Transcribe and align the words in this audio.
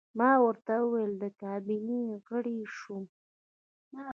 ما 0.19 0.31
ورته 0.45 0.73
وویل: 0.79 1.13
د 1.23 1.25
کابینې 1.41 2.01
غړی 2.27 2.59
شوم. 2.77 3.03